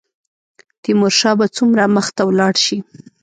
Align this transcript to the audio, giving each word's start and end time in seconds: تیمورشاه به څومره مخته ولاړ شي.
تیمورشاه 0.83 1.35
به 1.39 1.45
څومره 1.57 1.83
مخته 1.95 2.21
ولاړ 2.25 2.53
شي. 2.65 2.77